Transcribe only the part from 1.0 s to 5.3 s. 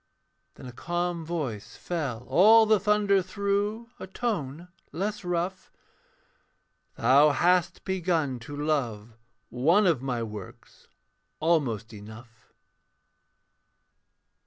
voice fell all the thunder through, A tone less